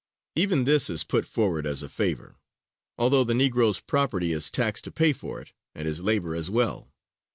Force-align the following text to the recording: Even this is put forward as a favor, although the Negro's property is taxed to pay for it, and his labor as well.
Even 0.35 0.63
this 0.63 0.89
is 0.89 1.03
put 1.03 1.27
forward 1.27 1.67
as 1.67 1.83
a 1.83 1.87
favor, 1.87 2.37
although 2.97 3.23
the 3.23 3.35
Negro's 3.35 3.79
property 3.79 4.31
is 4.31 4.49
taxed 4.49 4.83
to 4.85 4.91
pay 4.91 5.13
for 5.13 5.39
it, 5.39 5.53
and 5.75 5.87
his 5.87 6.01
labor 6.01 6.33
as 6.33 6.49
well. 6.49 6.91